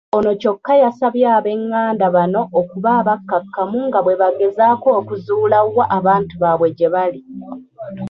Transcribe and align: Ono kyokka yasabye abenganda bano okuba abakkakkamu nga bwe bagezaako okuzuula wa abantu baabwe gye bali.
Ono 0.17 0.31
kyokka 0.41 0.73
yasabye 0.83 1.25
abenganda 1.37 2.05
bano 2.15 2.41
okuba 2.59 2.89
abakkakkamu 3.01 3.79
nga 3.87 3.99
bwe 4.01 4.19
bagezaako 4.21 4.87
okuzuula 4.99 5.57
wa 5.77 5.85
abantu 5.97 6.33
baabwe 6.41 6.67
gye 6.77 6.89
bali. 6.93 7.21